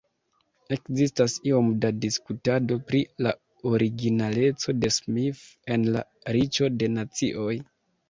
[0.77, 3.35] Ekzistas iom da diskutado pri la
[3.75, 5.47] originaleco de Smith
[5.79, 7.57] en La Riĉo de Nacioj.